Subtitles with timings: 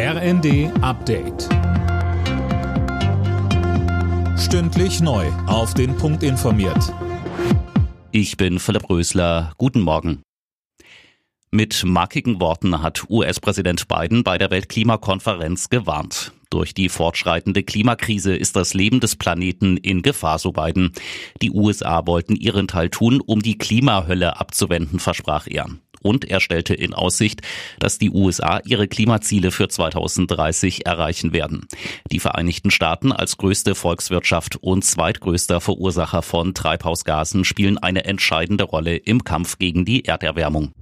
[0.00, 1.48] RND Update.
[4.38, 5.26] Stündlich neu.
[5.48, 6.94] Auf den Punkt informiert.
[8.12, 9.54] Ich bin Philipp Rösler.
[9.58, 10.22] Guten Morgen.
[11.50, 16.32] Mit markigen Worten hat US-Präsident Biden bei der Weltklimakonferenz gewarnt.
[16.48, 20.92] Durch die fortschreitende Klimakrise ist das Leben des Planeten in Gefahr, so Biden.
[21.42, 25.66] Die USA wollten ihren Teil tun, um die Klimahölle abzuwenden, versprach er.
[26.02, 27.42] Und er stellte in Aussicht,
[27.78, 31.66] dass die USA ihre Klimaziele für 2030 erreichen werden.
[32.10, 38.96] Die Vereinigten Staaten als größte Volkswirtschaft und zweitgrößter Verursacher von Treibhausgasen spielen eine entscheidende Rolle
[38.96, 40.72] im Kampf gegen die Erderwärmung.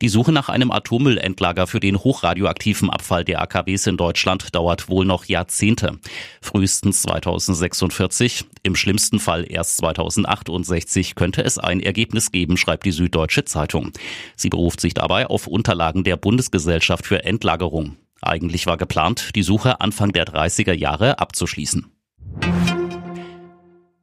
[0.00, 5.04] Die Suche nach einem Atommüllendlager für den hochradioaktiven Abfall der AKWs in Deutschland dauert wohl
[5.04, 5.98] noch Jahrzehnte.
[6.40, 13.44] Frühestens 2046, im schlimmsten Fall erst 2068 könnte es ein Ergebnis geben, schreibt die Süddeutsche
[13.44, 13.90] Zeitung.
[14.36, 17.96] Sie beruft sich dabei auf Unterlagen der Bundesgesellschaft für Endlagerung.
[18.22, 21.86] Eigentlich war geplant, die Suche Anfang der 30er Jahre abzuschließen.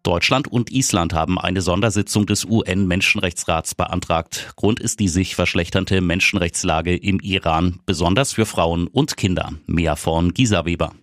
[0.05, 4.53] Deutschland und Island haben eine Sondersitzung des UN-Menschenrechtsrats beantragt.
[4.55, 9.53] Grund ist die sich verschlechternde Menschenrechtslage im Iran, besonders für Frauen und Kinder.
[9.65, 10.93] Mehr von Gisa Weber.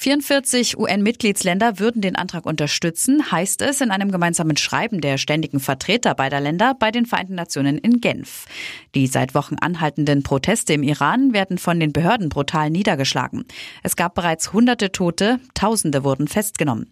[0.00, 6.14] 44 UN-Mitgliedsländer würden den Antrag unterstützen, heißt es in einem gemeinsamen Schreiben der ständigen Vertreter
[6.14, 8.46] beider Länder bei den Vereinten Nationen in Genf.
[8.94, 13.44] Die seit Wochen anhaltenden Proteste im Iran werden von den Behörden brutal niedergeschlagen.
[13.82, 16.86] Es gab bereits hunderte Tote, Tausende wurden festgenommen.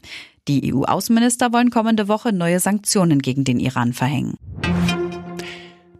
[0.48, 4.34] Die EU-Außenminister wollen kommende Woche neue Sanktionen gegen den Iran verhängen.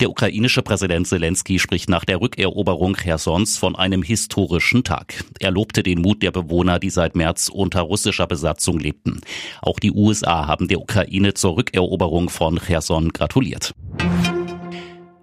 [0.00, 5.24] Der ukrainische Präsident Zelensky spricht nach der Rückeroberung Chersons von einem historischen Tag.
[5.40, 9.20] Er lobte den Mut der Bewohner, die seit März unter russischer Besatzung lebten.
[9.62, 13.72] Auch die USA haben der Ukraine zur Rückeroberung von Cherson gratuliert.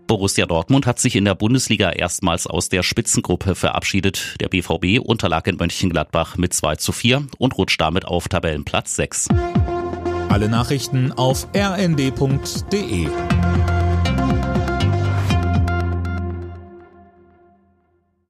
[0.08, 4.36] Borussia Dortmund hat sich in der Bundesliga erstmals aus der Spitzengruppe verabschiedet.
[4.42, 9.28] Der BVB unterlag in Mönchengladbach mit 2 zu 4 und rutscht damit auf Tabellenplatz 6.
[10.30, 13.08] Alle Nachrichten auf rnd.de